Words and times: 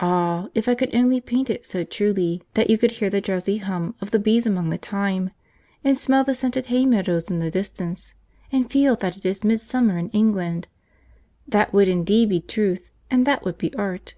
Ah, 0.00 0.48
if 0.54 0.68
I 0.68 0.74
could 0.74 0.94
only 0.94 1.18
paint 1.18 1.48
it 1.48 1.66
so 1.66 1.82
truly 1.82 2.42
that 2.52 2.68
you 2.68 2.76
could 2.76 2.90
hear 2.90 3.08
the 3.08 3.22
drowsy 3.22 3.56
hum 3.56 3.94
of 4.02 4.10
the 4.10 4.18
bees 4.18 4.44
among 4.44 4.68
the 4.68 4.76
thyme, 4.76 5.30
and 5.82 5.96
smell 5.96 6.22
the 6.24 6.34
scented 6.34 6.66
hay 6.66 6.84
meadows 6.84 7.30
in 7.30 7.38
the 7.38 7.50
distance, 7.50 8.12
and 8.52 8.70
feel 8.70 8.96
that 8.96 9.16
it 9.16 9.24
is 9.24 9.44
midsummer 9.44 9.96
in 9.96 10.10
England! 10.10 10.68
That 11.48 11.72
would 11.72 11.88
indeed 11.88 12.28
be 12.28 12.40
truth, 12.42 12.90
and 13.10 13.26
that 13.26 13.46
would 13.46 13.56
be 13.56 13.74
art. 13.76 14.12